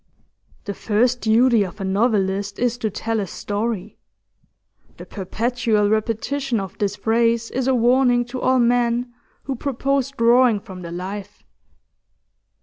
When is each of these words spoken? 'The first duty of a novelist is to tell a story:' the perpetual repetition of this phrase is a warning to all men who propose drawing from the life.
'The 0.63 0.73
first 0.73 1.21
duty 1.21 1.61
of 1.63 1.79
a 1.79 1.83
novelist 1.83 2.57
is 2.57 2.75
to 2.75 2.89
tell 2.89 3.19
a 3.19 3.27
story:' 3.27 3.99
the 4.97 5.05
perpetual 5.05 5.91
repetition 5.91 6.59
of 6.59 6.75
this 6.79 6.95
phrase 6.95 7.51
is 7.51 7.67
a 7.67 7.75
warning 7.75 8.25
to 8.25 8.41
all 8.41 8.57
men 8.57 9.13
who 9.43 9.55
propose 9.55 10.09
drawing 10.09 10.59
from 10.59 10.81
the 10.81 10.91
life. 10.91 11.43